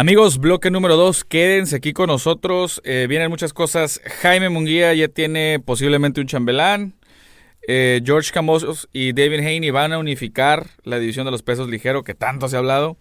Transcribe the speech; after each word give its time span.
Amigos, 0.00 0.38
bloque 0.38 0.70
número 0.70 0.96
2, 0.96 1.24
quédense 1.24 1.76
aquí 1.76 1.92
con 1.92 2.06
nosotros. 2.06 2.80
Eh, 2.86 3.04
vienen 3.06 3.28
muchas 3.28 3.52
cosas. 3.52 4.00
Jaime 4.22 4.48
Munguía 4.48 4.94
ya 4.94 5.08
tiene 5.08 5.60
posiblemente 5.62 6.22
un 6.22 6.26
chambelán. 6.26 6.94
Eh, 7.68 8.00
George 8.02 8.32
Camosos 8.32 8.88
y 8.94 9.12
David 9.12 9.40
Haney 9.40 9.70
van 9.70 9.92
a 9.92 9.98
unificar 9.98 10.68
la 10.84 10.98
división 10.98 11.26
de 11.26 11.32
los 11.32 11.42
pesos 11.42 11.68
ligeros 11.68 12.02
que 12.02 12.14
tanto 12.14 12.48
se 12.48 12.56
ha 12.56 12.60
hablado. 12.60 12.96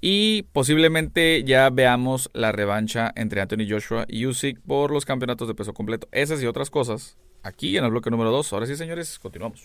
Y 0.00 0.42
posiblemente 0.52 1.42
ya 1.42 1.68
veamos 1.68 2.30
la 2.32 2.52
revancha 2.52 3.12
entre 3.16 3.40
Anthony 3.40 3.66
Joshua 3.68 4.04
y 4.06 4.26
Usyk 4.26 4.60
por 4.60 4.92
los 4.92 5.04
campeonatos 5.04 5.48
de 5.48 5.56
peso 5.56 5.74
completo. 5.74 6.06
Esas 6.12 6.40
y 6.44 6.46
otras 6.46 6.70
cosas 6.70 7.16
aquí 7.42 7.76
en 7.76 7.82
el 7.82 7.90
bloque 7.90 8.08
número 8.08 8.30
2. 8.30 8.52
Ahora 8.52 8.66
sí, 8.66 8.76
señores, 8.76 9.18
continuamos. 9.18 9.64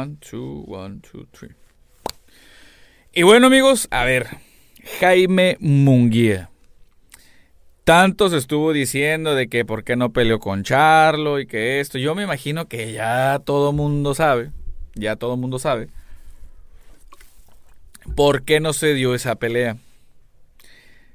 One, 0.00 0.16
two, 0.18 0.64
one, 0.66 1.00
two, 1.00 1.26
three. 1.30 1.54
Y 3.12 3.22
bueno, 3.22 3.48
amigos, 3.48 3.86
a 3.90 4.04
ver, 4.04 4.28
Jaime 4.98 5.58
Munguía. 5.60 6.48
Tanto 7.84 8.30
se 8.30 8.38
estuvo 8.38 8.72
diciendo 8.72 9.34
de 9.34 9.48
que 9.48 9.66
por 9.66 9.84
qué 9.84 9.96
no 9.96 10.10
peleó 10.10 10.38
con 10.38 10.62
Charlo 10.62 11.38
y 11.38 11.46
que 11.46 11.80
esto. 11.80 11.98
Yo 11.98 12.14
me 12.14 12.22
imagino 12.22 12.66
que 12.66 12.92
ya 12.92 13.42
todo 13.44 13.72
mundo 13.72 14.14
sabe, 14.14 14.52
ya 14.94 15.16
todo 15.16 15.36
mundo 15.36 15.58
sabe, 15.58 15.88
por 18.16 18.44
qué 18.44 18.60
no 18.60 18.72
se 18.72 18.94
dio 18.94 19.14
esa 19.14 19.34
pelea. 19.34 19.76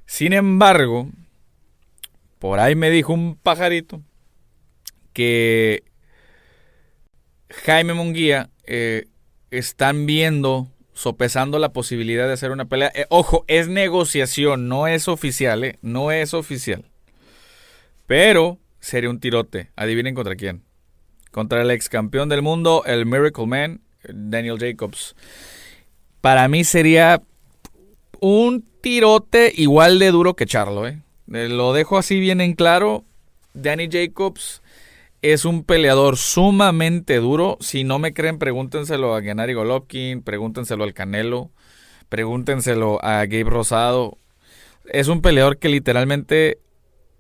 Sin 0.06 0.32
embargo, 0.32 1.10
por 2.38 2.60
ahí 2.60 2.76
me 2.76 2.92
dijo 2.92 3.14
un 3.14 3.36
pajarito 3.36 4.04
que 5.14 5.84
Jaime 7.50 7.94
Munguía 7.94 8.49
eh, 8.68 9.08
están 9.52 10.05
viendo, 10.05 10.68
sopesando 10.94 11.60
la 11.60 11.74
posibilidad 11.74 12.27
de 12.27 12.34
hacer 12.34 12.52
una 12.52 12.66
pelea. 12.66 12.91
Eh, 12.96 13.05
ojo, 13.10 13.46
es 13.48 13.68
negociación, 13.68 14.68
no 14.68 14.88
es 14.88 15.08
oficial, 15.08 15.63
eh, 15.63 15.77
no 15.82 16.12
es 16.12 16.34
oficial. 16.34 16.86
Pero 18.08 18.60
sería 18.80 19.10
un 19.10 19.20
tirote. 19.20 19.71
Adivinen 19.76 20.16
contra 20.16 20.36
quién. 20.36 20.63
Contra 21.32 21.62
el 21.62 21.71
ex 21.71 21.90
campeón 21.90 22.30
del 22.30 22.41
mundo, 22.41 22.84
el 22.86 23.05
Miracle 23.05 23.48
Man, 23.48 23.82
Daniel 24.08 24.58
Jacobs. 24.60 25.16
Para 26.21 26.48
mí 26.48 26.63
sería 26.63 27.21
un 28.20 28.66
tirote 28.82 29.52
igual 29.55 29.99
de 29.99 30.12
duro 30.12 30.36
que 30.36 30.46
Charlo. 30.46 30.88
Eh. 30.88 31.02
Lo 31.27 31.74
dejo 31.74 31.98
así 31.98 32.20
bien 32.20 32.41
en 32.41 32.54
claro. 32.54 33.04
Danny 33.54 33.88
Jacobs 33.90 34.62
es 35.34 35.45
un 35.45 35.63
peleador 35.63 36.18
sumamente 36.18 37.15
duro. 37.18 37.57
Si 37.59 37.84
no 37.84 37.98
me 37.98 38.13
creen, 38.13 38.37
pregúntenselo 38.37 39.15
a 39.15 39.21
Gennady 39.21 39.54
Golovkin, 39.54 40.21
pregúntenselo 40.21 40.84
al 40.84 40.93
Canelo, 40.93 41.51
pregúntenselo 42.09 43.04
a 43.04 43.26
Gabe 43.26 43.49
Rosado. 43.49 44.20
Es 44.85 45.07
un 45.07 45.21
peleador 45.21 45.57
que 45.57 45.70
literalmente 45.70 46.59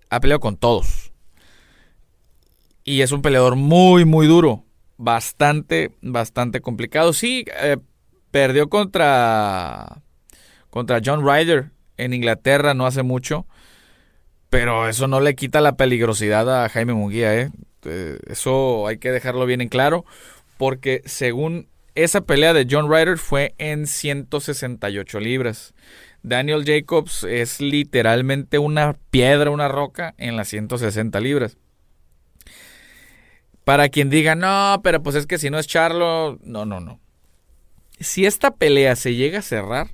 ha 0.09 0.19
peleado 0.19 0.39
con 0.39 0.57
todos. 0.57 1.13
Y 2.83 3.01
es 3.01 3.11
un 3.11 3.23
peleador 3.23 3.55
muy, 3.55 4.05
muy 4.05 4.27
duro. 4.27 4.65
Bastante, 4.97 5.91
bastante 6.01 6.61
complicado. 6.61 7.11
Sí, 7.11 7.45
eh, 7.59 7.77
perdió 8.29 8.69
contra, 8.69 10.03
contra 10.69 11.01
John 11.03 11.25
Ryder 11.25 11.71
en 11.97 12.13
Inglaterra 12.13 12.73
no 12.75 12.85
hace 12.85 13.01
mucho. 13.01 13.47
Pero 14.49 14.87
eso 14.87 15.07
no 15.07 15.19
le 15.19 15.35
quita 15.35 15.59
la 15.59 15.75
peligrosidad 15.75 16.63
a 16.63 16.69
Jaime 16.69 16.93
Munguía, 16.93 17.35
¿eh? 17.35 17.49
Eh, 17.85 18.19
eso 18.27 18.87
hay 18.87 18.97
que 18.97 19.11
dejarlo 19.11 19.45
bien 19.45 19.61
en 19.61 19.69
claro, 19.69 20.05
porque 20.57 21.01
según 21.05 21.67
esa 21.95 22.21
pelea 22.21 22.53
de 22.53 22.67
John 22.69 22.91
Ryder 22.91 23.17
fue 23.17 23.55
en 23.57 23.87
168 23.87 25.19
libras. 25.19 25.73
Daniel 26.23 26.63
Jacobs 26.65 27.23
es 27.23 27.61
literalmente 27.61 28.57
una 28.59 28.97
piedra, 29.11 29.51
una 29.51 29.67
roca 29.67 30.13
en 30.17 30.35
las 30.35 30.49
160 30.49 31.19
libras. 31.19 31.57
Para 33.63 33.89
quien 33.89 34.09
diga, 34.09 34.35
no, 34.35 34.81
pero 34.83 35.01
pues 35.01 35.15
es 35.15 35.25
que 35.25 35.37
si 35.37 35.49
no 35.49 35.57
es 35.57 35.67
Charlo, 35.67 36.37
no, 36.43 36.65
no, 36.65 36.79
no. 36.79 36.99
Si 37.99 38.25
esta 38.25 38.51
pelea 38.51 38.95
se 38.95 39.15
llega 39.15 39.39
a 39.39 39.43
cerrar, 39.43 39.87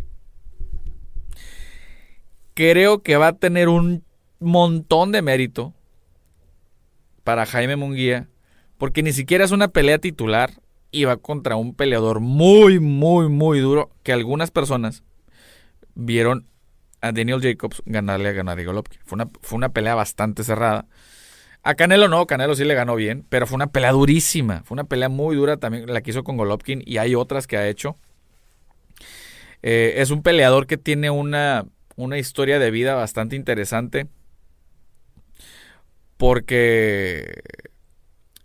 creo 2.53 3.01
que 3.03 3.17
va 3.17 3.27
a 3.27 3.37
tener 3.37 3.69
un 3.69 4.03
montón 4.39 5.11
de 5.11 5.21
mérito 5.21 5.73
para 7.23 7.45
Jaime 7.45 7.75
Munguía, 7.75 8.27
porque 8.77 9.03
ni 9.03 9.13
siquiera 9.13 9.45
es 9.45 9.51
una 9.51 9.67
pelea 9.67 9.99
titular 9.99 10.51
y 10.91 11.05
va 11.05 11.17
contra 11.17 11.55
un 11.55 11.73
peleador 11.73 12.19
muy, 12.19 12.79
muy, 12.79 13.29
muy 13.29 13.59
duro 13.59 13.91
que 14.03 14.11
algunas 14.11 14.51
personas 14.51 15.03
vieron 15.95 16.47
a 17.01 17.11
Daniel 17.11 17.41
Jacobs 17.41 17.81
ganarle 17.85 18.29
a 18.29 18.33
Gennady 18.33 18.63
Golovkin. 18.63 18.99
Fue 19.03 19.15
una, 19.15 19.29
fue 19.41 19.57
una 19.57 19.69
pelea 19.69 19.95
bastante 19.95 20.43
cerrada. 20.43 20.85
A 21.63 21.75
Canelo 21.75 22.07
no, 22.07 22.25
Canelo 22.27 22.55
sí 22.55 22.63
le 22.63 22.73
ganó 22.73 22.95
bien, 22.95 23.25
pero 23.29 23.47
fue 23.47 23.55
una 23.55 23.67
pelea 23.67 23.91
durísima. 23.91 24.63
Fue 24.63 24.75
una 24.75 24.83
pelea 24.83 25.09
muy 25.09 25.35
dura 25.35 25.57
también, 25.57 25.91
la 25.91 26.01
que 26.01 26.11
hizo 26.11 26.23
con 26.23 26.37
Golovkin 26.37 26.83
y 26.85 26.97
hay 26.97 27.15
otras 27.15 27.47
que 27.47 27.57
ha 27.57 27.67
hecho. 27.67 27.97
Eh, 29.61 29.95
es 29.97 30.09
un 30.09 30.23
peleador 30.23 30.65
que 30.65 30.77
tiene 30.77 31.11
una, 31.11 31.65
una 31.95 32.17
historia 32.17 32.57
de 32.59 32.71
vida 32.71 32.95
bastante 32.95 33.35
interesante 33.35 34.07
porque 36.21 37.41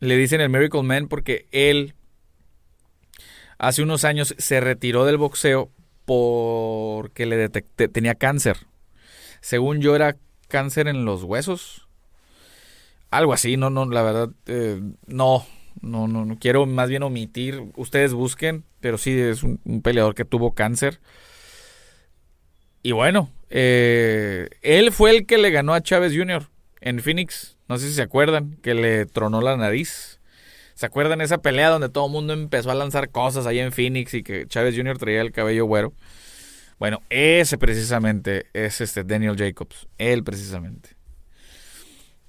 le 0.00 0.16
dicen 0.16 0.40
el 0.40 0.48
Miracle 0.48 0.82
Man 0.82 1.08
porque 1.08 1.46
él 1.52 1.92
hace 3.58 3.82
unos 3.82 4.04
años 4.04 4.34
se 4.38 4.60
retiró 4.60 5.04
del 5.04 5.18
boxeo 5.18 5.70
porque 6.06 7.26
le 7.26 7.36
detecté, 7.36 7.88
tenía 7.88 8.14
cáncer. 8.14 8.56
Según 9.42 9.82
yo 9.82 9.94
era 9.94 10.16
cáncer 10.48 10.88
en 10.88 11.04
los 11.04 11.22
huesos. 11.22 11.86
Algo 13.10 13.34
así, 13.34 13.58
no, 13.58 13.68
no, 13.68 13.84
la 13.84 14.02
verdad, 14.02 14.30
eh, 14.46 14.80
no, 15.06 15.44
no, 15.82 16.08
no, 16.08 16.24
no, 16.24 16.38
quiero 16.38 16.64
más 16.64 16.88
bien 16.88 17.02
omitir. 17.02 17.62
Ustedes 17.76 18.14
busquen, 18.14 18.64
pero 18.80 18.96
sí 18.96 19.20
es 19.20 19.42
un, 19.42 19.82
peleador 19.82 20.14
que 20.14 20.24
tuvo 20.24 20.54
cáncer. 20.54 20.98
Y 22.82 22.92
bueno, 22.92 23.30
eh, 23.50 24.48
él 24.62 24.92
fue 24.92 25.10
el 25.10 25.26
que 25.26 25.36
le 25.36 25.50
ganó 25.50 25.74
a 25.74 25.82
Chávez 25.82 26.14
Jr. 26.16 26.48
en 26.80 27.02
Phoenix. 27.02 27.55
No 27.68 27.78
sé 27.78 27.88
si 27.88 27.94
se 27.94 28.02
acuerdan 28.02 28.56
que 28.62 28.74
le 28.74 29.06
tronó 29.06 29.40
la 29.40 29.56
nariz. 29.56 30.20
¿Se 30.74 30.86
acuerdan 30.86 31.20
esa 31.20 31.38
pelea 31.38 31.70
donde 31.70 31.88
todo 31.88 32.06
el 32.06 32.12
mundo 32.12 32.32
empezó 32.32 32.70
a 32.70 32.74
lanzar 32.74 33.10
cosas 33.10 33.46
ahí 33.46 33.58
en 33.58 33.72
Phoenix 33.72 34.14
y 34.14 34.22
que 34.22 34.46
Chávez 34.46 34.76
Jr. 34.76 34.98
traía 34.98 35.20
el 35.20 35.32
cabello 35.32 35.64
güero? 35.64 35.92
Bueno, 36.78 37.02
ese 37.08 37.58
precisamente 37.58 38.46
es 38.52 38.80
este 38.80 39.02
Daniel 39.02 39.36
Jacobs. 39.36 39.88
Él 39.98 40.22
precisamente. 40.22 40.90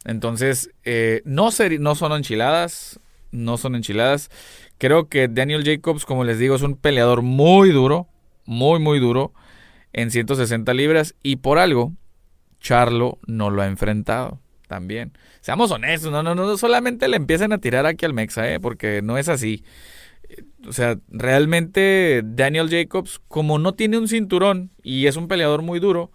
Entonces, 0.05 0.71
eh, 0.85 1.21
no, 1.25 1.49
no 1.79 1.95
son 1.95 2.11
enchiladas. 2.13 2.99
No 3.31 3.57
son 3.57 3.75
enchiladas. 3.75 4.31
Creo 4.77 5.09
que 5.09 5.27
Daniel 5.27 5.65
Jacobs, 5.65 6.05
como 6.05 6.23
les 6.23 6.39
digo, 6.39 6.55
es 6.55 6.61
un 6.61 6.77
peleador 6.77 7.21
muy 7.21 7.71
duro. 7.71 8.07
Muy, 8.45 8.79
muy 8.79 8.99
duro. 8.99 9.33
En 9.91 10.09
160 10.09 10.73
libras. 10.73 11.13
Y 11.21 11.35
por 11.37 11.59
algo, 11.59 11.91
Charlo 12.61 13.19
no 13.27 13.49
lo 13.49 13.61
ha 13.61 13.67
enfrentado 13.67 14.39
también. 14.67 15.13
Seamos 15.41 15.72
honestos, 15.72 16.11
no, 16.11 16.22
no, 16.22 16.35
no 16.35 16.57
solamente 16.57 17.07
le 17.07 17.17
empiecen 17.17 17.53
a 17.53 17.57
tirar 17.57 17.85
aquí 17.85 18.05
al 18.05 18.13
Mexa, 18.13 18.51
¿eh? 18.51 18.59
porque 18.59 19.01
no 19.01 19.17
es 19.17 19.29
así. 19.29 19.63
O 20.67 20.73
sea, 20.73 20.97
realmente 21.09 22.22
Daniel 22.23 22.69
Jacobs, 22.69 23.22
como 23.27 23.57
no 23.59 23.73
tiene 23.73 23.97
un 23.97 24.07
cinturón 24.07 24.72
y 24.83 25.07
es 25.07 25.16
un 25.16 25.27
peleador 25.27 25.61
muy 25.61 25.79
duro, 25.79 26.11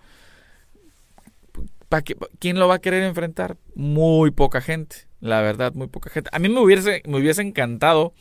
¿para 1.89 2.03
¿quién 2.39 2.59
lo 2.59 2.69
va 2.69 2.77
a 2.77 2.81
querer 2.81 3.03
enfrentar? 3.03 3.57
Muy 3.75 4.31
poca 4.31 4.61
gente, 4.61 5.09
la 5.21 5.41
verdad, 5.41 5.73
muy 5.75 5.89
poca 5.89 6.11
gente. 6.11 6.31
A 6.33 6.39
mí 6.39 6.49
me 6.49 6.61
hubiese, 6.61 7.03
me 7.07 7.19
hubiese 7.19 7.43
encantado 7.43 8.13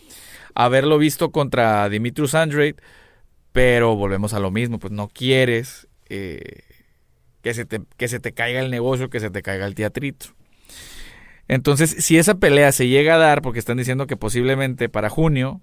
haberlo 0.55 0.97
visto 0.97 1.31
contra 1.31 1.87
Dimitrius 1.89 2.35
Andrade, 2.35 2.75
pero 3.51 3.95
volvemos 3.95 4.33
a 4.33 4.39
lo 4.39 4.51
mismo, 4.51 4.79
pues 4.79 4.93
no 4.93 5.09
quieres 5.09 5.87
eh, 6.09 6.63
que 7.41 7.53
se, 7.53 7.65
te, 7.65 7.81
que 7.97 8.07
se 8.07 8.19
te 8.19 8.33
caiga 8.33 8.59
el 8.59 8.71
negocio, 8.71 9.09
que 9.09 9.19
se 9.19 9.29
te 9.29 9.41
caiga 9.41 9.65
el 9.65 9.75
teatrito. 9.75 10.27
Entonces, 11.47 11.95
si 11.99 12.17
esa 12.17 12.35
pelea 12.35 12.71
se 12.71 12.87
llega 12.87 13.15
a 13.15 13.17
dar, 13.17 13.41
porque 13.41 13.59
están 13.59 13.77
diciendo 13.77 14.07
que 14.07 14.15
posiblemente 14.15 14.89
para 14.89 15.09
junio, 15.09 15.61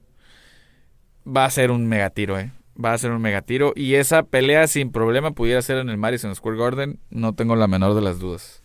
va 1.26 1.44
a 1.44 1.50
ser 1.50 1.70
un 1.70 1.86
megatiro, 1.86 2.38
¿eh? 2.38 2.52
Va 2.82 2.92
a 2.92 2.98
ser 2.98 3.10
un 3.10 3.22
megatiro. 3.22 3.72
Y 3.74 3.94
esa 3.94 4.22
pelea 4.22 4.66
sin 4.66 4.92
problema 4.92 5.32
pudiera 5.32 5.62
ser 5.62 5.78
en 5.78 5.88
el 5.88 5.96
Madison 5.96 6.34
Square 6.34 6.58
Garden. 6.58 7.00
No 7.10 7.34
tengo 7.34 7.56
la 7.56 7.66
menor 7.66 7.94
de 7.94 8.02
las 8.02 8.18
dudas. 8.18 8.62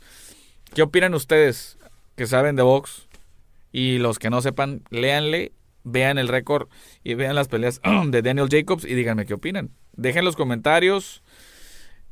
¿Qué 0.73 0.81
opinan 0.81 1.13
ustedes 1.13 1.77
que 2.15 2.27
saben 2.27 2.55
de 2.55 2.63
box? 2.63 3.07
Y 3.71 3.97
los 3.97 4.19
que 4.19 4.29
no 4.29 4.41
sepan, 4.41 4.83
léanle, 4.91 5.51
vean 5.83 6.17
el 6.17 6.27
récord 6.27 6.67
y 7.03 7.15
vean 7.15 7.35
las 7.35 7.47
peleas 7.47 7.81
de 8.07 8.21
Daniel 8.21 8.49
Jacobs 8.49 8.85
y 8.85 8.93
díganme 8.93 9.25
qué 9.25 9.33
opinan. 9.33 9.71
Dejen 9.93 10.25
los 10.25 10.35
comentarios. 10.35 11.23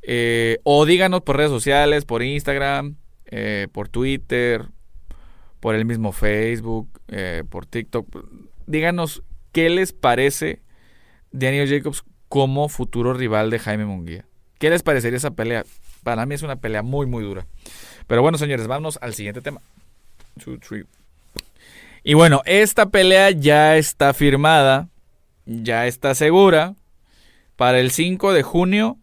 Eh, 0.03 0.59
o 0.63 0.86
díganos 0.86 1.21
por 1.21 1.38
redes 1.38 1.51
sociales, 1.51 2.06
por 2.06 2.24
Instagram, 2.24 2.95
eh, 3.25 3.68
por 3.71 3.88
Twitter, 3.88 4.65
por 5.59 5.75
el 5.75 5.86
mismo 5.86 6.12
Facebook, 6.12 6.89
eh, 7.07 7.44
por 7.50 7.65
TikTok. 7.65 8.07
Díganos 8.65 9.24
qué 9.51 9.69
les 9.69 9.94
parece 9.94 10.62
Daniel 11.31 11.69
Jacobs 11.69 12.03
como 12.30 12.69
futuro 12.69 13.13
rival 13.13 13.50
de 13.50 13.59
Jaime 13.59 13.86
Munguía. 13.86 14.25
¿Qué 14.57 14.69
les 14.69 14.83
parecería 14.83 15.18
esa 15.18 15.31
pelea? 15.31 15.65
Para 16.03 16.25
mí 16.25 16.36
es 16.36 16.44
una 16.44 16.56
pelea 16.56 16.81
muy, 16.81 17.06
muy 17.06 17.24
dura. 17.24 17.45
Pero 18.07 18.21
bueno, 18.21 18.38
señores, 18.38 18.68
vamos 18.68 18.98
al 19.01 19.13
siguiente 19.13 19.42
tema. 19.42 19.62
y 22.03 22.13
bueno, 22.13 22.42
esta 22.45 22.89
pelea 22.89 23.31
ya 23.31 23.77
está 23.77 24.13
firmada, 24.13 24.89
ya 25.45 25.88
está 25.88 26.15
segura. 26.15 26.75
Para 27.56 27.80
el 27.80 27.92
5 27.92 28.33
de 28.33 28.42
junio 28.42 28.98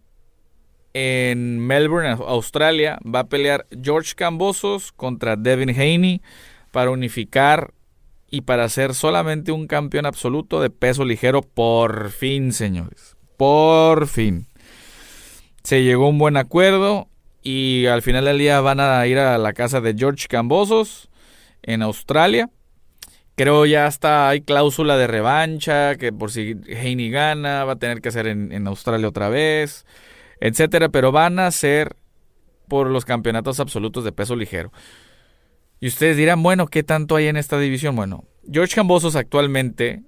en 0.94 1.58
Melbourne, 1.58 2.08
Australia, 2.08 2.98
va 3.04 3.20
a 3.20 3.28
pelear 3.28 3.66
George 3.82 4.14
Cambosos 4.14 4.92
contra 4.92 5.36
Devin 5.36 5.70
Haney 5.70 6.22
para 6.70 6.90
unificar 6.90 7.72
y 8.30 8.42
para 8.42 8.68
ser 8.68 8.94
solamente 8.94 9.52
un 9.52 9.66
campeón 9.66 10.06
absoluto 10.06 10.60
de 10.60 10.70
peso 10.70 11.04
ligero. 11.04 11.42
Por 11.42 12.10
fin, 12.10 12.52
señores. 12.52 13.16
Por 13.36 14.06
fin. 14.06 14.46
Se 15.62 15.82
llegó 15.82 16.06
a 16.06 16.08
un 16.08 16.18
buen 16.18 16.36
acuerdo 16.36 17.08
y 17.42 17.86
al 17.86 18.02
final 18.02 18.24
del 18.24 18.38
día 18.38 18.60
van 18.60 18.80
a 18.80 19.06
ir 19.06 19.18
a 19.18 19.38
la 19.38 19.52
casa 19.52 19.80
de 19.80 19.94
George 19.96 20.26
Cambosos 20.28 21.08
en 21.62 21.82
Australia. 21.82 22.50
Creo 23.36 23.66
ya 23.66 23.86
hasta 23.86 24.28
hay 24.28 24.40
cláusula 24.40 24.96
de 24.96 25.06
revancha, 25.06 25.94
que 25.94 26.12
por 26.12 26.32
si 26.32 26.56
Haney 26.68 27.08
gana, 27.10 27.64
va 27.64 27.74
a 27.74 27.78
tener 27.78 28.00
que 28.00 28.08
hacer 28.08 28.26
en, 28.26 28.66
Australia 28.66 29.08
otra 29.08 29.28
vez, 29.28 29.86
etcétera. 30.40 30.88
Pero 30.88 31.12
van 31.12 31.38
a 31.38 31.50
ser 31.50 31.96
por 32.68 32.88
los 32.88 33.04
campeonatos 33.04 33.60
absolutos 33.60 34.04
de 34.04 34.12
peso 34.12 34.36
ligero. 34.36 34.72
Y 35.80 35.88
ustedes 35.88 36.16
dirán, 36.16 36.42
bueno, 36.42 36.66
¿qué 36.66 36.82
tanto 36.82 37.16
hay 37.16 37.28
en 37.28 37.36
esta 37.36 37.58
división? 37.58 37.94
Bueno, 37.96 38.24
George 38.50 38.74
Cambosos 38.74 39.16
actualmente 39.16 40.02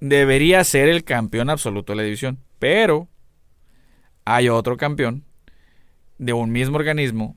debería 0.00 0.62
ser 0.64 0.88
el 0.88 1.04
campeón 1.04 1.50
absoluto 1.50 1.92
de 1.92 1.96
la 1.96 2.02
división, 2.02 2.38
pero 2.58 3.08
hay 4.24 4.48
otro 4.48 4.76
campeón 4.76 5.24
de 6.18 6.32
un 6.32 6.52
mismo 6.52 6.76
organismo 6.76 7.36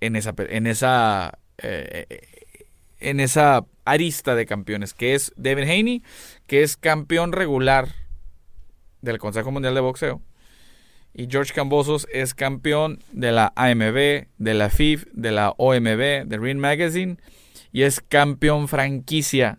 en 0.00 0.16
esa, 0.16 0.34
en 0.36 0.66
esa, 0.66 1.38
eh, 1.58 2.06
en 2.98 3.20
esa 3.20 3.64
arista 3.84 4.34
de 4.34 4.46
campeones, 4.46 4.92
que 4.92 5.14
es 5.14 5.32
Devin 5.36 5.68
Haney, 5.68 6.02
que 6.46 6.62
es 6.62 6.76
campeón 6.76 7.32
regular 7.32 7.88
del 9.00 9.18
Consejo 9.18 9.50
Mundial 9.50 9.74
de 9.74 9.80
Boxeo. 9.80 10.22
Y 11.14 11.28
George 11.30 11.54
Cambosos 11.54 12.08
es 12.12 12.34
campeón 12.34 12.98
de 13.12 13.30
la 13.30 13.52
AMB, 13.54 14.26
de 14.36 14.54
la 14.54 14.68
FIF, 14.68 15.06
de 15.12 15.30
la 15.30 15.54
OMB, 15.56 16.26
de 16.26 16.38
Ring 16.38 16.58
Magazine. 16.58 17.16
Y 17.72 17.82
es 17.82 18.00
campeón 18.00 18.66
franquicia 18.68 19.58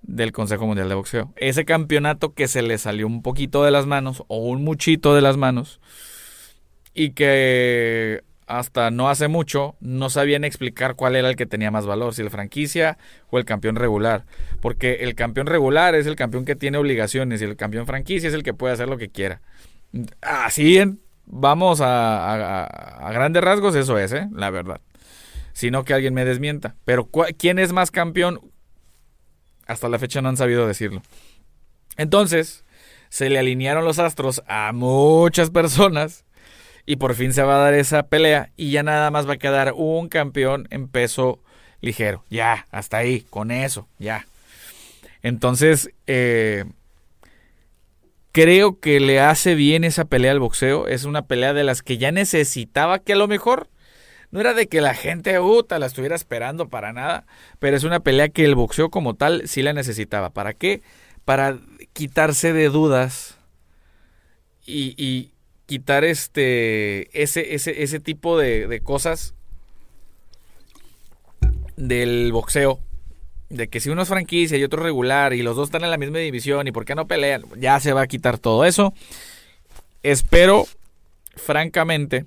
del 0.00 0.32
Consejo 0.32 0.66
Mundial 0.66 0.88
de 0.88 0.94
Boxeo. 0.94 1.32
Ese 1.36 1.64
campeonato 1.64 2.34
que 2.34 2.48
se 2.48 2.62
le 2.62 2.78
salió 2.78 3.06
un 3.06 3.22
poquito 3.22 3.62
de 3.62 3.70
las 3.70 3.86
manos 3.86 4.24
o 4.28 4.38
un 4.38 4.64
muchito 4.64 5.14
de 5.14 5.22
las 5.22 5.36
manos 5.36 5.80
y 6.94 7.10
que 7.10 8.22
hasta 8.46 8.90
no 8.90 9.08
hace 9.08 9.28
mucho 9.28 9.74
no 9.80 10.10
sabían 10.10 10.44
explicar 10.44 10.96
cuál 10.96 11.16
era 11.16 11.28
el 11.28 11.36
que 11.36 11.46
tenía 11.46 11.70
más 11.70 11.86
valor, 11.86 12.14
si 12.14 12.22
el 12.22 12.30
franquicia 12.30 12.98
o 13.30 13.38
el 13.38 13.44
campeón 13.44 13.76
regular. 13.76 14.24
Porque 14.60 14.96
el 15.00 15.14
campeón 15.14 15.46
regular 15.46 15.94
es 15.94 16.06
el 16.06 16.16
campeón 16.16 16.44
que 16.44 16.56
tiene 16.56 16.78
obligaciones 16.78 17.40
y 17.40 17.44
el 17.44 17.56
campeón 17.56 17.86
franquicia 17.86 18.28
es 18.28 18.34
el 18.34 18.42
que 18.42 18.54
puede 18.54 18.74
hacer 18.74 18.88
lo 18.88 18.98
que 18.98 19.08
quiera. 19.08 19.40
Así 20.20 20.80
vamos 21.26 21.80
a, 21.80 22.64
a, 22.64 23.12
grandes 23.12 23.42
rasgos, 23.42 23.74
eso 23.74 23.98
es, 23.98 24.12
¿eh? 24.12 24.28
la 24.32 24.50
verdad. 24.50 24.80
Sino 25.52 25.84
que 25.84 25.94
alguien 25.94 26.14
me 26.14 26.24
desmienta. 26.24 26.74
Pero 26.84 27.08
¿quién 27.38 27.58
es 27.58 27.72
más 27.72 27.90
campeón? 27.90 28.40
Hasta 29.66 29.88
la 29.88 29.98
fecha 29.98 30.20
no 30.20 30.28
han 30.28 30.36
sabido 30.36 30.66
decirlo. 30.66 31.02
Entonces, 31.96 32.64
se 33.08 33.30
le 33.30 33.38
alinearon 33.38 33.84
los 33.84 33.98
astros 33.98 34.42
a 34.48 34.72
muchas 34.72 35.50
personas 35.50 36.24
y 36.86 36.96
por 36.96 37.14
fin 37.14 37.32
se 37.32 37.42
va 37.42 37.56
a 37.56 37.64
dar 37.64 37.74
esa 37.74 38.08
pelea 38.08 38.50
y 38.56 38.72
ya 38.72 38.82
nada 38.82 39.10
más 39.10 39.28
va 39.28 39.34
a 39.34 39.38
quedar 39.38 39.72
un 39.74 40.08
campeón 40.08 40.66
en 40.70 40.88
peso 40.88 41.40
ligero. 41.80 42.24
Ya, 42.30 42.66
hasta 42.70 42.98
ahí, 42.98 43.20
con 43.30 43.50
eso, 43.50 43.88
ya. 43.98 44.26
Entonces, 45.22 45.90
eh, 46.06 46.64
creo 48.34 48.80
que 48.80 48.98
le 48.98 49.20
hace 49.20 49.54
bien 49.54 49.84
esa 49.84 50.06
pelea 50.06 50.32
al 50.32 50.40
boxeo. 50.40 50.88
Es 50.88 51.04
una 51.04 51.26
pelea 51.26 51.54
de 51.54 51.62
las 51.62 51.82
que 51.82 51.98
ya 51.98 52.10
necesitaba 52.10 52.98
que 52.98 53.12
a 53.12 53.16
lo 53.16 53.28
mejor 53.28 53.70
no 54.32 54.40
era 54.40 54.54
de 54.54 54.66
que 54.66 54.80
la 54.80 54.92
gente 54.94 55.38
uta 55.38 55.78
la 55.78 55.86
estuviera 55.86 56.16
esperando 56.16 56.68
para 56.68 56.92
nada, 56.92 57.26
pero 57.60 57.76
es 57.76 57.84
una 57.84 58.00
pelea 58.00 58.30
que 58.30 58.44
el 58.44 58.56
boxeo 58.56 58.90
como 58.90 59.14
tal 59.14 59.46
sí 59.46 59.62
la 59.62 59.72
necesitaba. 59.72 60.30
¿Para 60.30 60.52
qué? 60.52 60.82
Para 61.24 61.60
quitarse 61.92 62.52
de 62.52 62.68
dudas 62.70 63.38
y, 64.66 65.30
quitar 65.66 66.04
este 66.04 67.22
ese, 67.22 67.54
ese, 67.54 67.84
ese 67.84 67.98
tipo 68.00 68.36
de, 68.36 68.66
de 68.66 68.80
cosas 68.80 69.34
del 71.76 72.32
boxeo. 72.32 72.80
De 73.54 73.68
que 73.68 73.80
si 73.80 73.90
uno 73.90 74.02
es 74.02 74.08
franquicia 74.08 74.58
y 74.58 74.64
otro 74.64 74.82
regular 74.82 75.32
y 75.32 75.42
los 75.42 75.56
dos 75.56 75.68
están 75.68 75.84
en 75.84 75.90
la 75.90 75.96
misma 75.96 76.18
división 76.18 76.66
y 76.66 76.72
por 76.72 76.84
qué 76.84 76.94
no 76.94 77.06
pelean, 77.06 77.44
ya 77.58 77.78
se 77.80 77.92
va 77.92 78.02
a 78.02 78.06
quitar 78.06 78.38
todo 78.38 78.64
eso. 78.64 78.92
Espero, 80.02 80.66
francamente, 81.36 82.26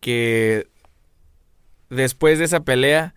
que 0.00 0.66
después 1.90 2.38
de 2.38 2.46
esa 2.46 2.60
pelea, 2.60 3.14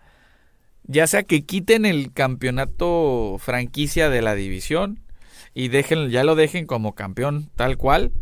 ya 0.84 1.06
sea 1.06 1.22
que 1.22 1.42
quiten 1.42 1.86
el 1.86 2.12
campeonato 2.12 3.36
franquicia 3.38 4.10
de 4.10 4.22
la 4.22 4.34
división 4.34 5.00
y 5.54 5.68
dejen, 5.68 6.10
ya 6.10 6.24
lo 6.24 6.34
dejen 6.34 6.66
como 6.66 6.94
campeón 6.94 7.50
tal 7.56 7.76
cual 7.76 8.12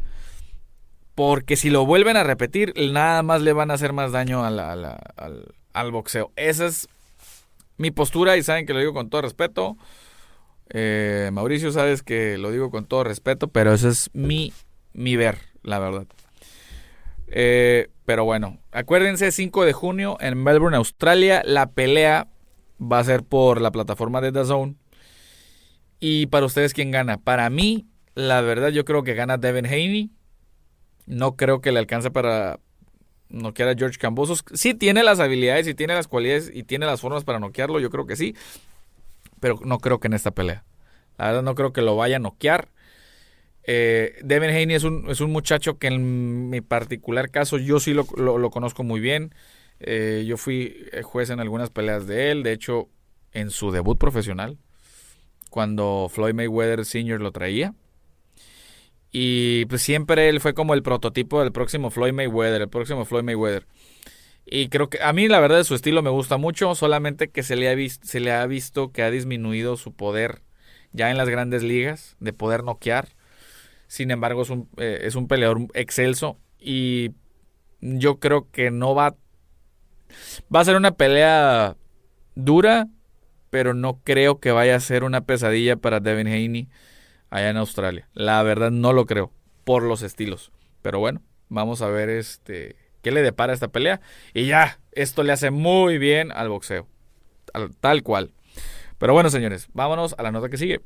porque 1.21 1.57
si 1.57 1.69
lo 1.69 1.85
vuelven 1.85 2.17
a 2.17 2.25
repetir, 2.25 2.73
nada 2.93 3.23
más 3.23 3.43
le 3.43 3.53
van 3.53 3.71
a 3.71 3.75
hacer 3.75 3.93
más 3.93 4.11
daño 4.11 4.43
al, 4.43 5.93
boxeo. 5.93 6.33
Esa 6.35 6.65
es 6.65 6.89
mi 7.81 7.91
postura 7.91 8.37
y 8.37 8.43
saben 8.43 8.67
que 8.67 8.75
lo 8.75 8.79
digo 8.79 8.93
con 8.93 9.09
todo 9.09 9.23
respeto. 9.23 9.79
Eh, 10.69 11.31
Mauricio, 11.33 11.73
sabes 11.73 12.03
que 12.03 12.37
lo 12.37 12.51
digo 12.51 12.71
con 12.71 12.85
todo 12.85 13.05
respeto, 13.05 13.49
pero 13.49 13.73
ese 13.73 13.89
es 13.89 14.11
mi, 14.13 14.53
mi 14.93 15.17
ver, 15.17 15.39
la 15.63 15.79
verdad. 15.79 16.07
Eh, 17.29 17.89
pero 18.05 18.27
bueno, 18.27 18.59
acuérdense, 18.71 19.33
5 19.33 19.65
de 19.65 19.73
junio 19.73 20.19
en 20.21 20.43
Melbourne, 20.43 20.77
Australia, 20.77 21.41
la 21.47 21.71
pelea 21.71 22.29
va 22.81 22.99
a 22.99 23.05
ser 23.05 23.25
por 23.25 23.63
la 23.63 23.71
plataforma 23.71 24.21
de 24.21 24.45
Zone. 24.45 24.75
Y 26.01 26.27
para 26.27 26.45
ustedes, 26.45 26.75
¿quién 26.75 26.91
gana? 26.91 27.17
Para 27.17 27.49
mí, 27.49 27.87
la 28.15 28.43
verdad, 28.43 28.69
yo 28.69 28.85
creo 28.85 29.05
que 29.05 29.15
gana 29.15 29.39
Devin 29.39 29.65
Haney. 29.65 30.11
No 31.07 31.35
creo 31.35 31.63
que 31.63 31.73
le 31.73 31.79
alcance 31.79 32.11
para 32.11 32.61
noquear 33.31 33.69
a 33.71 33.75
George 33.75 33.99
Cambosos. 33.99 34.45
Sí 34.53 34.75
tiene 34.75 35.03
las 35.03 35.21
habilidades 35.21 35.67
y 35.67 35.75
tiene 35.75 35.95
las 35.95 36.09
cualidades 36.09 36.51
y 36.53 36.65
tiene 36.65 36.87
las 36.87 37.01
formas 37.01 37.25
para 37.25 37.39
noquearlo, 37.39 37.81
yo 37.81 37.91
creo 37.91 38.07
que 38.07 38.17
sí. 38.17 38.35
Pero 39.41 39.59
no 39.65 39.79
creo 39.79 40.01
que 40.01 40.09
en 40.09 40.15
esta 40.15 40.33
pelea. 40.33 40.65
La 41.17 41.27
verdad 41.27 41.43
no 41.43 41.55
creo 41.55 41.73
que 41.73 41.83
lo 41.83 41.97
vaya 41.97 42.17
a 42.17 42.21
noquear. 42.21 42.69
Eh, 43.65 44.19
Devin 44.23 44.51
Haney 44.51 44.75
es 44.75 44.85
un, 44.85 45.09
es 45.11 45.21
un, 45.21 45.31
muchacho 45.31 45.79
que 45.79 45.87
en 45.87 46.51
mi 46.51 46.61
particular 46.61 47.31
caso 47.31 47.59
yo 47.59 47.79
sí 47.79 47.95
lo, 47.95 48.05
conozco 48.51 48.83
muy 48.83 49.01
bien. 49.01 49.35
Eh, 49.81 50.25
yo 50.27 50.37
fui 50.37 50.87
juez 51.03 51.31
en 51.31 51.41
algunas 51.41 51.71
peleas 51.71 52.07
de 52.07 52.31
él. 52.31 52.43
De 52.43 52.53
hecho, 52.53 52.89
en 53.33 53.51
su 53.51 53.71
debut 53.71 53.99
profesional, 53.99 54.59
cuando 55.51 56.09
Floyd 56.11 56.35
Mayweather 56.35 56.85
Sr. 56.85 57.21
lo 57.21 57.33
traía. 57.33 57.75
Y 59.13 59.65
pues 59.67 59.83
siempre 59.83 60.29
él 60.29 60.41
fue 60.41 60.55
como 60.55 60.75
el 60.75 60.83
prototipo 60.83 61.41
del 61.41 61.53
próximo 61.53 61.91
Floyd 61.91 62.13
Mayweather, 62.13 62.63
el 62.63 62.69
próximo 62.69 63.05
Floyd 63.05 63.25
Mayweather. 63.25 63.67
Y 64.47 64.69
creo 64.69 64.89
que 64.89 65.03
a 65.03 65.13
mí 65.13 65.29
la 65.29 65.41
verdad 65.41 65.63
su 65.65 65.75
estilo 65.75 66.03
me 66.03 66.11
gusta 66.11 66.37
mucho, 66.37 66.75
solamente 66.75 67.31
que 67.31 67.43
se 67.43 67.57
le 67.57 67.69
ha, 67.69 67.75
visto, 67.75 68.93
que 68.93 69.03
ha 69.03 69.11
disminuido 69.11 69.77
su 69.77 69.93
poder 69.93 70.43
ya 70.93 71.11
en 71.11 71.17
las 71.17 71.29
grandes 71.29 71.63
ligas 71.63 72.17
de 72.21 72.33
poder 72.33 72.65
noquear. 72.65 73.09
Sin 73.87 74.11
embargo, 74.11 74.43
es 74.43 74.51
un, 74.51 74.69
eh, 74.77 75.01
es 75.03 75.15
un 75.15 75.29
peleador 75.29 75.67
excelso 75.75 76.39
y 76.59 77.13
yo 77.81 78.19
creo 78.19 78.51
que 78.51 78.71
no 78.71 78.95
va... 78.95 79.17
Va 80.55 80.61
a 80.61 80.65
ser 80.65 80.77
una 80.77 80.91
pelea 80.93 81.77
dura, 82.35 82.89
pero 83.51 83.75
no 83.75 84.01
creo 84.03 84.41
que 84.41 84.51
vaya 84.51 84.77
a 84.77 84.81
ser 84.81 85.05
una 85.05 85.21
pesadilla 85.23 85.77
para 85.77 86.01
Devin 86.01 86.27
Haney 86.27 86.69
allá 87.31 87.51
en 87.51 87.57
Australia. 87.57 88.09
La 88.13 88.43
verdad 88.43 88.71
no 88.71 88.93
lo 88.93 89.07
creo 89.07 89.33
por 89.65 89.83
los 89.83 90.03
estilos. 90.03 90.53
Pero 90.83 90.99
bueno, 90.99 91.23
vamos 91.49 91.83
a 91.83 91.89
ver 91.89 92.09
este 92.09 92.77
qué 93.03 93.11
le 93.11 93.23
depara 93.23 93.53
esta 93.53 93.69
pelea. 93.69 94.01
Y 94.35 94.47
ya, 94.47 94.79
esto 94.93 95.23
le 95.23 95.33
hace 95.33 95.51
muy 95.51 95.99
bien 95.99 96.33
al 96.33 96.49
boxeo. 96.49 96.87
Tal, 97.81 98.03
cual. 98.03 98.33
Pero 98.99 99.13
bueno, 99.13 99.31
señores, 99.31 99.69
vámonos 99.73 100.15
a 100.19 100.23
la 100.23 100.31
nota 100.31 100.49
que 100.49 100.59
sigue. 100.59 100.81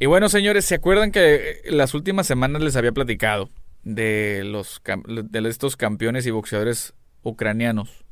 Y 0.00 0.06
bueno, 0.06 0.28
señores, 0.28 0.64
¿se 0.64 0.74
acuerdan 0.74 1.12
que 1.12 1.60
las 1.66 1.94
últimas 1.94 2.26
semanas 2.26 2.62
les 2.62 2.76
había 2.76 2.92
platicado 2.92 3.48
de 3.84 4.42
los 4.44 4.80
de 5.06 5.48
estos 5.48 5.76
campeones 5.76 6.26
y 6.26 6.30
boxeadores 6.30 6.94
ucranianos 7.22 8.04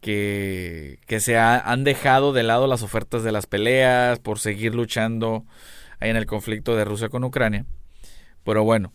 que, 0.00 0.98
que 1.06 1.20
se 1.20 1.38
han 1.38 1.84
dejado 1.84 2.32
de 2.32 2.42
lado 2.42 2.66
las 2.66 2.82
ofertas 2.82 3.22
de 3.22 3.32
las 3.32 3.46
peleas 3.46 4.18
por 4.18 4.38
seguir 4.38 4.74
luchando 4.74 5.44
ahí 6.00 6.10
en 6.10 6.16
el 6.16 6.26
conflicto 6.26 6.76
de 6.76 6.84
Rusia 6.84 7.08
con 7.08 7.24
Ucrania. 7.24 7.66
Pero 8.44 8.64
bueno, 8.64 8.92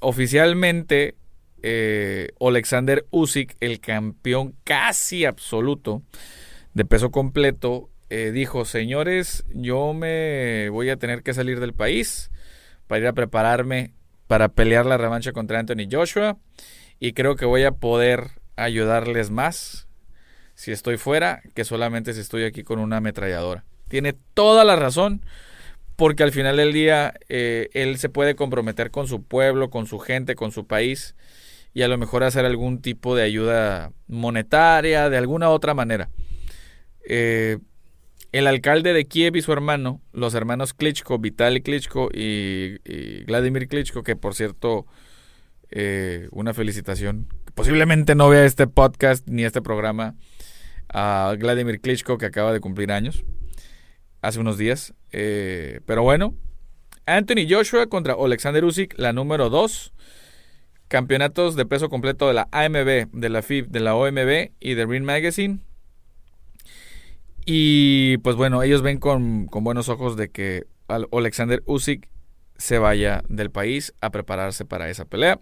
oficialmente 0.00 1.14
eh, 1.62 2.28
Alexander 2.40 3.06
Usyk, 3.10 3.56
el 3.60 3.80
campeón 3.80 4.54
casi 4.64 5.24
absoluto 5.24 6.02
de 6.74 6.84
peso 6.84 7.10
completo, 7.10 7.90
eh, 8.10 8.30
dijo, 8.32 8.64
señores, 8.64 9.44
yo 9.52 9.94
me 9.94 10.68
voy 10.68 10.90
a 10.90 10.96
tener 10.96 11.22
que 11.22 11.34
salir 11.34 11.60
del 11.60 11.72
país 11.72 12.30
para 12.86 13.00
ir 13.00 13.06
a 13.06 13.12
prepararme 13.12 13.94
para 14.26 14.48
pelear 14.48 14.86
la 14.86 14.96
revancha 14.96 15.32
contra 15.32 15.58
Anthony 15.58 15.88
Joshua 15.90 16.38
y 17.00 17.12
creo 17.12 17.36
que 17.36 17.44
voy 17.44 17.64
a 17.64 17.72
poder 17.72 18.30
ayudarles 18.56 19.30
más 19.30 19.88
si 20.54 20.70
estoy 20.70 20.96
fuera 20.96 21.42
que 21.54 21.64
solamente 21.64 22.14
si 22.14 22.20
estoy 22.20 22.44
aquí 22.44 22.62
con 22.62 22.78
una 22.78 22.98
ametralladora. 22.98 23.64
Tiene 23.88 24.14
toda 24.34 24.64
la 24.64 24.76
razón 24.76 25.24
porque 25.96 26.22
al 26.22 26.32
final 26.32 26.56
del 26.56 26.72
día 26.72 27.14
eh, 27.28 27.68
él 27.72 27.98
se 27.98 28.08
puede 28.08 28.34
comprometer 28.34 28.90
con 28.90 29.06
su 29.06 29.22
pueblo, 29.22 29.70
con 29.70 29.86
su 29.86 29.98
gente, 29.98 30.34
con 30.34 30.50
su 30.52 30.66
país 30.66 31.14
y 31.72 31.82
a 31.82 31.88
lo 31.88 31.98
mejor 31.98 32.24
hacer 32.24 32.44
algún 32.44 32.80
tipo 32.80 33.16
de 33.16 33.22
ayuda 33.22 33.92
monetaria, 34.06 35.10
de 35.10 35.16
alguna 35.16 35.50
otra 35.50 35.74
manera. 35.74 36.08
Eh, 37.08 37.58
el 38.32 38.46
alcalde 38.46 38.92
de 38.92 39.04
Kiev 39.06 39.36
y 39.36 39.42
su 39.42 39.52
hermano, 39.52 40.00
los 40.12 40.34
hermanos 40.34 40.74
Klitschko, 40.74 41.18
Vitaly 41.18 41.60
Klitschko 41.60 42.10
y, 42.12 42.78
Vladimir 43.26 43.68
Klitschko, 43.68 44.02
que 44.02 44.16
por 44.16 44.34
cierto, 44.34 44.86
eh, 45.70 46.28
una 46.32 46.54
felicitación. 46.54 47.28
Posiblemente 47.54 48.16
no 48.16 48.28
vea 48.28 48.44
este 48.44 48.66
podcast 48.66 49.28
ni 49.28 49.44
este 49.44 49.62
programa 49.62 50.16
a 50.88 51.34
Vladimir 51.38 51.80
Klitschko, 51.80 52.18
que 52.18 52.26
acaba 52.26 52.52
de 52.52 52.60
cumplir 52.60 52.90
años 52.90 53.24
hace 54.24 54.40
unos 54.40 54.58
días. 54.58 54.94
Eh, 55.12 55.80
pero 55.86 56.02
bueno, 56.02 56.34
Anthony 57.06 57.46
Joshua 57.48 57.86
contra 57.88 58.14
Alexander 58.14 58.64
Usyk, 58.64 58.98
la 58.98 59.12
número 59.12 59.50
2. 59.50 59.92
Campeonatos 60.88 61.56
de 61.56 61.66
peso 61.66 61.88
completo 61.88 62.28
de 62.28 62.34
la 62.34 62.48
AMB, 62.50 63.10
de 63.12 63.28
la 63.28 63.42
FIB, 63.42 63.68
de 63.68 63.80
la 63.80 63.94
OMB 63.94 64.52
y 64.60 64.74
de 64.74 64.86
Ring 64.86 65.04
Magazine. 65.04 65.60
Y 67.46 68.18
pues 68.18 68.36
bueno, 68.36 68.62
ellos 68.62 68.82
ven 68.82 68.98
con, 68.98 69.46
buenos 69.46 69.88
ojos 69.88 70.16
de 70.16 70.30
que 70.30 70.64
Alexander 70.88 71.62
Usyk 71.66 72.08
se 72.56 72.78
vaya 72.78 73.22
del 73.28 73.50
país 73.50 73.92
a 74.00 74.10
prepararse 74.10 74.64
para 74.64 74.88
esa 74.88 75.04
pelea. 75.04 75.40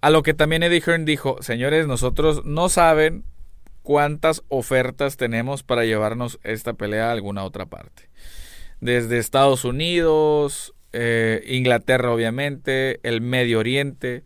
A 0.00 0.10
lo 0.10 0.22
que 0.22 0.34
también 0.34 0.62
Eddie 0.62 0.82
Hearn 0.86 1.04
dijo, 1.04 1.42
señores, 1.42 1.86
nosotros 1.86 2.44
no 2.44 2.68
saben 2.68 3.24
cuántas 3.86 4.42
ofertas 4.48 5.16
tenemos 5.16 5.62
para 5.62 5.84
llevarnos 5.84 6.40
esta 6.42 6.72
pelea 6.72 7.08
a 7.08 7.12
alguna 7.12 7.44
otra 7.44 7.66
parte. 7.66 8.10
Desde 8.80 9.18
Estados 9.18 9.64
Unidos, 9.64 10.74
eh, 10.92 11.44
Inglaterra 11.46 12.10
obviamente, 12.10 12.98
el 13.08 13.20
Medio 13.20 13.60
Oriente, 13.60 14.24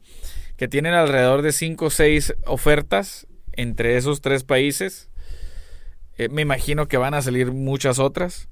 que 0.56 0.66
tienen 0.66 0.94
alrededor 0.94 1.42
de 1.42 1.52
5 1.52 1.84
o 1.84 1.90
6 1.90 2.36
ofertas 2.46 3.26
entre 3.52 3.98
esos 3.98 4.22
tres 4.22 4.44
países. 4.44 5.10
Eh, 6.16 6.30
me 6.30 6.40
imagino 6.40 6.88
que 6.88 6.96
van 6.96 7.12
a 7.12 7.20
salir 7.20 7.52
muchas 7.52 7.98
otras. 7.98 8.48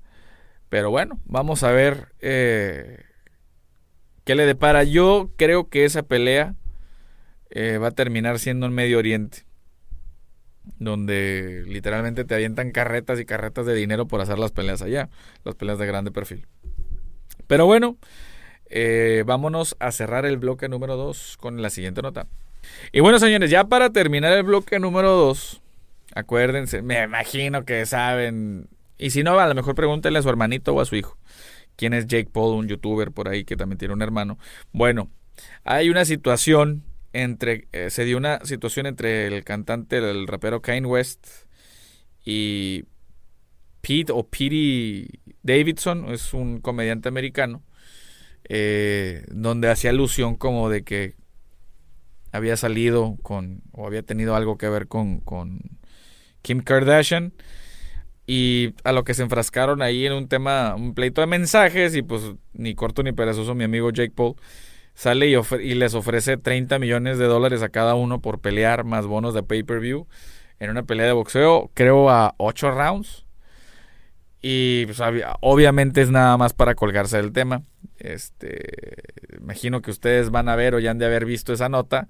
Pero 0.69 0.91
bueno, 0.91 1.19
vamos 1.25 1.63
a 1.63 1.73
ver 1.73 2.13
eh, 2.21 3.05
qué 4.25 4.35
le 4.35 4.45
depara. 4.45 4.85
Yo 4.85 5.31
creo 5.39 5.71
que 5.71 5.87
esa 5.87 6.03
pelea 6.03 6.55
va 7.83 7.89
a 7.89 7.93
terminar 7.93 8.39
siendo 8.39 8.67
en 8.67 8.75
Medio 8.75 8.99
Oriente 8.99 9.48
donde 10.79 11.65
literalmente 11.67 12.25
te 12.25 12.35
avientan 12.35 12.71
carretas 12.71 13.19
y 13.21 13.25
carretas 13.25 13.67
de 13.67 13.75
dinero 13.75 14.07
por 14.07 14.21
hacer 14.21 14.39
las 14.39 14.53
peleas 14.53 14.83
allá, 14.83 15.09
las 15.45 15.55
peleas 15.55 15.79
de 15.79 15.87
grande 15.87 16.11
perfil. 16.11 16.47
Pero 17.47 17.67
bueno, 17.67 17.97
eh, 18.71 19.25
vámonos 19.27 19.77
a 19.81 19.93
cerrar 19.93 20.27
el 20.27 20.37
bloque 20.37 20.69
número 20.69 20.97
2 20.97 21.37
con 21.39 21.63
la 21.63 21.71
siguiente 21.71 22.03
nota. 22.03 22.27
Y 22.93 23.01
bueno, 23.01 23.19
señores, 23.19 23.51
ya 23.51 23.65
para 23.65 23.91
terminar 23.91 24.33
el 24.33 24.43
bloque 24.43 24.79
número 24.79 25.11
2, 25.13 25.63
acuérdense, 26.15 26.83
me 26.83 27.03
imagino 27.03 27.65
que 27.65 27.87
saben, 27.87 28.69
y 28.99 29.11
si 29.11 29.23
no, 29.23 29.39
a 29.39 29.47
lo 29.47 29.55
mejor 29.55 29.75
pregúntenle 29.75 30.19
a 30.19 30.23
su 30.23 30.29
hermanito 30.29 30.75
o 30.75 30.81
a 30.81 30.85
su 30.85 30.97
hijo, 30.97 31.17
quién 31.77 31.95
es 31.95 32.07
Jake 32.07 32.29
Paul, 32.31 32.57
un 32.57 32.69
youtuber 32.69 33.13
por 33.13 33.29
ahí 33.29 33.45
que 33.45 33.57
también 33.57 33.79
tiene 33.79 33.95
un 33.95 34.03
hermano. 34.03 34.39
Bueno, 34.73 35.11
hay 35.65 35.89
una 35.89 36.05
situación 36.05 36.83
entre 37.23 37.69
eh, 37.73 37.91
se 37.91 38.05
dio 38.05 38.17
una 38.17 38.41
situación 38.45 38.87
entre 38.87 39.27
el 39.27 39.45
cantante, 39.45 39.99
el 39.99 40.27
rapero 40.27 40.63
Kanye 40.63 40.87
West 40.87 41.27
y 42.25 42.85
Pete 43.81 44.13
o 44.13 44.27
Pete 44.29 45.21
Davidson, 45.43 46.11
es 46.13 46.35
un 46.35 46.61
comediante 46.61 47.09
americano, 47.09 47.63
eh, 48.49 49.25
donde 49.31 49.71
hacía 49.71 49.91
alusión 49.91 50.37
como 50.37 50.69
de 50.69 50.85
que 50.85 51.17
había 52.33 52.57
salido 52.57 53.17
con 53.23 53.63
o 53.73 53.87
había 53.87 54.03
tenido 54.03 54.35
algo 54.37 54.59
que 54.59 54.69
ver 54.69 54.89
con, 54.89 55.21
con 55.21 55.61
Kim 56.43 56.61
Kardashian. 56.61 57.33
Y 58.27 58.75
a 58.85 58.93
lo 58.93 59.05
que 59.05 59.15
se 59.15 59.23
enfrascaron 59.23 59.81
ahí 59.81 60.05
en 60.05 60.13
un 60.13 60.29
tema, 60.29 60.75
un 60.75 60.93
pleito 60.93 61.23
de 61.23 61.27
mensajes 61.27 61.97
y 61.97 62.03
pues 62.03 62.35
ni 62.53 62.75
corto 62.75 63.03
ni 63.03 63.13
perezoso 63.13 63.55
mi 63.55 63.65
amigo 63.65 63.91
Jake 63.91 64.13
Paul 64.15 64.37
sale 64.99 65.29
y, 65.29 65.75
les 65.75 65.95
ofrece 65.95 66.39
30 66.39 66.81
millones 66.81 67.19
de 67.19 67.27
dólares 67.27 67.63
a 67.63 67.69
cada 67.69 67.95
uno 67.95 68.21
por 68.21 68.41
pelear 68.41 68.83
más 68.83 69.07
bonos 69.07 69.33
de 69.33 69.45
pay-per-view 69.45 70.09
en 70.59 70.71
una 70.71 70.83
pelea 70.83 71.07
de 71.07 71.13
boxeo, 71.13 71.71
creo 71.73 72.11
a 72.11 72.35
8 72.39 72.73
rounds. 72.73 73.25
Y 74.43 74.87
pues, 74.87 74.99
obviamente 75.41 76.01
es 76.03 76.11
nada 76.11 76.37
más 76.37 76.53
para 76.53 76.75
colgarse 76.75 77.17
del 77.17 77.31
tema. 77.31 77.63
Este, 77.97 79.05
imagino 79.41 79.83
que 79.83 79.93
ustedes 79.93 80.31
van 80.31 80.49
a 80.49 80.57
ver 80.57 80.75
o 80.75 80.81
ya 80.81 80.91
han 80.91 80.99
de 80.99 81.07
haber 81.07 81.27
visto 81.27 81.53
esa 81.53 81.69
nota. 81.69 82.09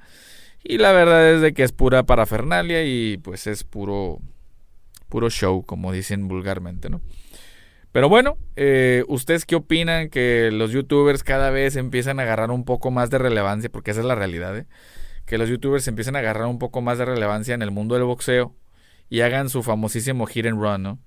Y 0.64 0.78
la 0.78 0.92
verdad 0.92 1.30
es 1.30 1.42
de 1.42 1.52
que 1.52 1.64
es 1.64 1.72
pura 1.72 2.04
parafernalia 2.04 2.84
y 2.86 3.18
pues 3.18 3.46
es 3.46 3.64
puro 3.64 4.18
puro 5.10 5.28
show, 5.28 5.62
como 5.64 5.92
dicen 5.92 6.26
vulgarmente, 6.26 6.88
¿no? 6.88 7.02
Pero 7.92 8.08
bueno, 8.08 8.36
eh, 8.56 9.04
¿ustedes 9.08 9.46
qué 9.46 9.56
opinan 9.56 10.10
que 10.10 10.50
los 10.52 10.72
youtubers 10.72 11.22
cada 11.22 11.50
vez 11.50 11.76
empiezan 11.76 12.20
a 12.20 12.24
agarrar 12.24 12.50
un 12.50 12.64
poco 12.64 12.90
más 12.90 13.10
de 13.10 13.18
relevancia? 13.18 13.70
Porque 13.70 13.92
esa 13.92 14.00
es 14.00 14.06
la 14.06 14.14
realidad, 14.14 14.56
¿eh? 14.56 14.66
Que 15.26 15.38
los 15.38 15.48
youtubers 15.48 15.88
empiezan 15.88 16.16
a 16.16 16.20
agarrar 16.20 16.46
un 16.46 16.58
poco 16.58 16.80
más 16.82 16.98
de 16.98 17.06
relevancia 17.06 17.54
en 17.54 17.62
el 17.62 17.70
mundo 17.70 17.94
del 17.94 18.04
boxeo 18.04 18.54
y 19.08 19.22
hagan 19.22 19.48
su 19.48 19.62
famosísimo 19.62 20.26
hit 20.26 20.46
and 20.46 20.60
run, 20.60 20.82
¿no? 20.82 20.98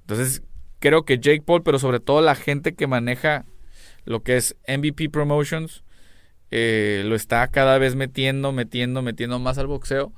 Entonces, 0.00 0.42
creo 0.80 1.04
que 1.04 1.18
Jake 1.18 1.42
Paul, 1.42 1.62
pero 1.62 1.78
sobre 1.78 2.00
todo 2.00 2.20
la 2.20 2.34
gente 2.34 2.74
que 2.74 2.86
maneja 2.86 3.44
lo 4.04 4.22
que 4.22 4.36
es 4.36 4.56
MVP 4.68 5.10
Promotions, 5.10 5.84
eh, 6.50 7.02
lo 7.04 7.16
está 7.16 7.48
cada 7.48 7.78
vez 7.78 7.96
metiendo, 7.96 8.52
metiendo, 8.52 9.02
metiendo 9.02 9.38
más 9.38 9.58
al 9.58 9.66
boxeo. 9.66 10.12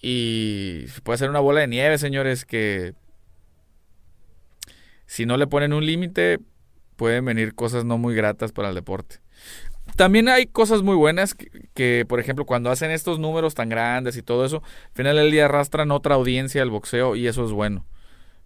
Y 0.00 0.86
puede 1.02 1.18
ser 1.18 1.30
una 1.30 1.40
bola 1.40 1.60
de 1.60 1.68
nieve, 1.68 1.98
señores, 1.98 2.44
que 2.44 2.94
si 5.10 5.26
no 5.26 5.36
le 5.36 5.48
ponen 5.48 5.72
un 5.72 5.84
límite, 5.84 6.38
pueden 6.94 7.24
venir 7.24 7.56
cosas 7.56 7.84
no 7.84 7.98
muy 7.98 8.14
gratas 8.14 8.52
para 8.52 8.68
el 8.68 8.76
deporte. 8.76 9.16
También 9.96 10.28
hay 10.28 10.46
cosas 10.46 10.82
muy 10.82 10.94
buenas 10.94 11.34
que, 11.74 12.06
por 12.08 12.20
ejemplo, 12.20 12.46
cuando 12.46 12.70
hacen 12.70 12.92
estos 12.92 13.18
números 13.18 13.56
tan 13.56 13.68
grandes 13.68 14.16
y 14.16 14.22
todo 14.22 14.46
eso, 14.46 14.62
al 14.62 14.94
final 14.94 15.16
del 15.16 15.32
día 15.32 15.46
arrastran 15.46 15.90
otra 15.90 16.14
audiencia 16.14 16.62
al 16.62 16.70
boxeo 16.70 17.16
y 17.16 17.26
eso 17.26 17.44
es 17.44 17.50
bueno. 17.50 17.86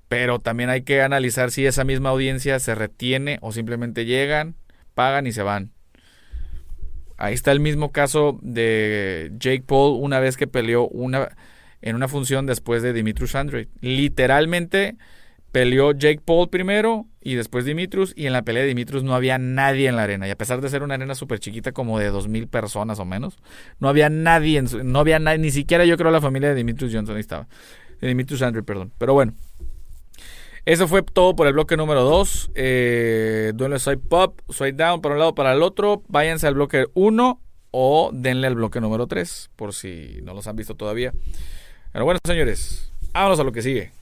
Pero 0.08 0.38
también 0.38 0.70
hay 0.70 0.84
que 0.84 1.02
analizar 1.02 1.50
si 1.50 1.66
esa 1.66 1.84
misma 1.84 2.08
audiencia 2.08 2.58
se 2.58 2.74
retiene 2.74 3.38
o 3.42 3.52
simplemente 3.52 4.06
llegan, 4.06 4.54
pagan 4.94 5.26
y 5.26 5.32
se 5.32 5.42
van. 5.42 5.70
Ahí 7.18 7.34
está 7.34 7.52
el 7.52 7.60
mismo 7.60 7.92
caso 7.92 8.38
de 8.40 9.32
Jake 9.36 9.64
Paul 9.66 10.02
una 10.02 10.18
vez 10.18 10.38
que 10.38 10.46
peleó 10.46 10.88
una, 10.88 11.36
en 11.82 11.94
una 11.94 12.08
función 12.08 12.46
después 12.46 12.82
de 12.82 12.94
Dimitrius 12.94 13.34
Andrade. 13.34 13.68
Literalmente 13.82 14.96
Peleó 15.54 15.92
Jake 15.92 16.20
Paul 16.24 16.48
primero 16.48 17.06
y 17.20 17.36
después 17.36 17.64
Dimitrus. 17.64 18.12
Y 18.16 18.26
en 18.26 18.32
la 18.32 18.42
pelea 18.42 18.62
de 18.62 18.68
Dimitrus 18.70 19.04
no 19.04 19.14
había 19.14 19.38
nadie 19.38 19.86
en 19.86 19.94
la 19.94 20.02
arena. 20.02 20.26
Y 20.26 20.32
a 20.32 20.36
pesar 20.36 20.60
de 20.60 20.68
ser 20.68 20.82
una 20.82 20.94
arena 20.94 21.14
súper 21.14 21.38
chiquita, 21.38 21.70
como 21.70 22.00
de 22.00 22.10
dos 22.10 22.26
mil 22.26 22.48
personas 22.48 22.98
o 22.98 23.04
menos, 23.04 23.38
no 23.78 23.88
había 23.88 24.08
nadie. 24.08 24.60
No 24.82 24.98
había 24.98 25.20
nadie, 25.20 25.38
ni 25.38 25.52
siquiera 25.52 25.84
yo 25.84 25.96
creo 25.96 26.10
la 26.10 26.20
familia 26.20 26.48
de 26.48 26.56
Dimitrus 26.56 26.92
Johnson 26.92 27.16
estaba. 27.18 27.46
De 28.00 28.08
Dimitrus 28.08 28.42
Andrew, 28.42 28.64
perdón. 28.64 28.90
Pero 28.98 29.14
bueno. 29.14 29.32
Eso 30.64 30.88
fue 30.88 31.02
todo 31.02 31.36
por 31.36 31.46
el 31.46 31.52
bloque 31.52 31.76
número 31.76 32.02
2. 32.02 32.50
Eh, 32.56 33.52
duele 33.54 33.78
soy 33.78 33.94
pop, 33.94 34.40
soy 34.48 34.72
down 34.72 35.00
para 35.00 35.14
un 35.14 35.20
lado 35.20 35.36
para 35.36 35.52
el 35.52 35.62
otro. 35.62 36.02
Váyanse 36.08 36.48
al 36.48 36.54
bloque 36.54 36.86
1 36.94 37.40
o 37.70 38.10
denle 38.12 38.48
al 38.48 38.56
bloque 38.56 38.80
número 38.80 39.06
3 39.06 39.50
por 39.54 39.72
si 39.72 40.18
no 40.24 40.34
los 40.34 40.48
han 40.48 40.56
visto 40.56 40.74
todavía. 40.74 41.14
Pero 41.92 42.04
bueno, 42.06 42.18
señores, 42.26 42.90
vámonos 43.12 43.38
a 43.38 43.44
lo 43.44 43.52
que 43.52 43.62
sigue. 43.62 43.92